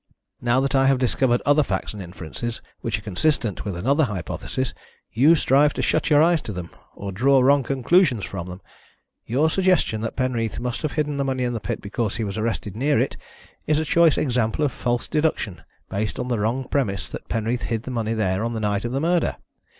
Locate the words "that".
0.61-0.73, 10.01-10.15, 17.11-17.29